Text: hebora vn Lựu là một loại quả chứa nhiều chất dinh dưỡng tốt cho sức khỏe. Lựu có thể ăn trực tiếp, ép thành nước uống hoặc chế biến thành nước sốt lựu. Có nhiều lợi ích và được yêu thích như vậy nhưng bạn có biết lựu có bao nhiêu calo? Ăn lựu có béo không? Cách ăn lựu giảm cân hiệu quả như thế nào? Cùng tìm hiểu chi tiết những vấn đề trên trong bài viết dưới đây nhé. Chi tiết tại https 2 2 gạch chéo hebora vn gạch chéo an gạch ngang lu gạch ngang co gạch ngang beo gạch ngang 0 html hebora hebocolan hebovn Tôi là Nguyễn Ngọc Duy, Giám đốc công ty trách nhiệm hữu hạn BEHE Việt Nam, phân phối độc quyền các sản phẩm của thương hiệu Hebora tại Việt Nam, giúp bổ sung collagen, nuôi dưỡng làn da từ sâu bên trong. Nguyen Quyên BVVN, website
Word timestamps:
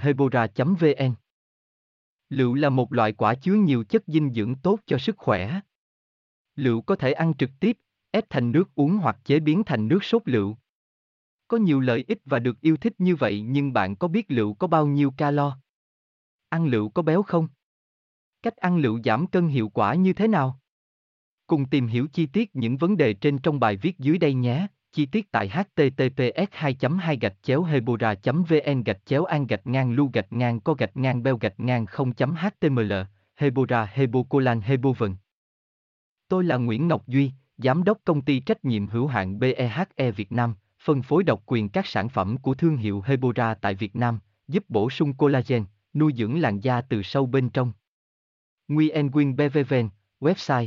hebora 0.00 0.46
vn 0.56 1.14
Lựu 2.28 2.54
là 2.54 2.68
một 2.68 2.92
loại 2.92 3.12
quả 3.12 3.34
chứa 3.34 3.54
nhiều 3.54 3.84
chất 3.84 4.02
dinh 4.06 4.32
dưỡng 4.34 4.54
tốt 4.54 4.80
cho 4.86 4.98
sức 4.98 5.16
khỏe. 5.18 5.60
Lựu 6.56 6.82
có 6.82 6.96
thể 6.96 7.12
ăn 7.12 7.34
trực 7.38 7.50
tiếp, 7.60 7.78
ép 8.10 8.24
thành 8.30 8.52
nước 8.52 8.74
uống 8.74 8.96
hoặc 8.96 9.18
chế 9.24 9.40
biến 9.40 9.62
thành 9.66 9.88
nước 9.88 10.04
sốt 10.04 10.22
lựu. 10.24 10.56
Có 11.48 11.56
nhiều 11.56 11.80
lợi 11.80 12.04
ích 12.08 12.18
và 12.24 12.38
được 12.38 12.60
yêu 12.60 12.76
thích 12.76 12.94
như 12.98 13.16
vậy 13.16 13.40
nhưng 13.40 13.72
bạn 13.72 13.96
có 13.96 14.08
biết 14.08 14.26
lựu 14.28 14.54
có 14.54 14.66
bao 14.66 14.86
nhiêu 14.86 15.10
calo? 15.10 15.58
Ăn 16.48 16.66
lựu 16.66 16.88
có 16.88 17.02
béo 17.02 17.22
không? 17.22 17.48
Cách 18.42 18.56
ăn 18.56 18.78
lựu 18.78 19.02
giảm 19.04 19.26
cân 19.26 19.48
hiệu 19.48 19.68
quả 19.68 19.94
như 19.94 20.12
thế 20.12 20.28
nào? 20.28 20.60
Cùng 21.46 21.68
tìm 21.68 21.86
hiểu 21.86 22.06
chi 22.12 22.26
tiết 22.26 22.56
những 22.56 22.76
vấn 22.76 22.96
đề 22.96 23.14
trên 23.14 23.38
trong 23.38 23.60
bài 23.60 23.76
viết 23.76 23.98
dưới 23.98 24.18
đây 24.18 24.34
nhé. 24.34 24.66
Chi 24.92 25.06
tiết 25.06 25.32
tại 25.32 25.48
https 25.48 26.48
2 26.50 26.76
2 27.00 27.16
gạch 27.20 27.36
chéo 27.42 27.62
hebora 27.62 28.14
vn 28.24 28.82
gạch 28.82 29.06
chéo 29.06 29.24
an 29.24 29.46
gạch 29.46 29.66
ngang 29.66 29.92
lu 29.92 30.10
gạch 30.12 30.32
ngang 30.32 30.60
co 30.60 30.74
gạch 30.74 30.96
ngang 30.96 31.22
beo 31.22 31.36
gạch 31.36 31.60
ngang 31.60 31.86
0 31.86 32.12
html 32.16 32.92
hebora 33.36 33.88
hebocolan 33.92 34.60
hebovn 34.60 35.14
Tôi 36.28 36.44
là 36.44 36.56
Nguyễn 36.56 36.88
Ngọc 36.88 37.06
Duy, 37.06 37.32
Giám 37.56 37.84
đốc 37.84 37.98
công 38.04 38.22
ty 38.22 38.40
trách 38.40 38.64
nhiệm 38.64 38.86
hữu 38.86 39.06
hạn 39.06 39.38
BEHE 39.38 40.10
Việt 40.16 40.32
Nam, 40.32 40.54
phân 40.80 41.02
phối 41.02 41.24
độc 41.24 41.42
quyền 41.46 41.68
các 41.68 41.86
sản 41.86 42.08
phẩm 42.08 42.36
của 42.36 42.54
thương 42.54 42.76
hiệu 42.76 43.02
Hebora 43.06 43.54
tại 43.54 43.74
Việt 43.74 43.96
Nam, 43.96 44.18
giúp 44.48 44.64
bổ 44.68 44.90
sung 44.90 45.14
collagen, 45.14 45.64
nuôi 45.94 46.12
dưỡng 46.16 46.40
làn 46.40 46.60
da 46.60 46.80
từ 46.80 47.02
sâu 47.02 47.26
bên 47.26 47.48
trong. 47.48 47.72
Nguyen 48.68 49.10
Quyên 49.10 49.36
BVVN, 49.36 49.88
website 50.20 50.66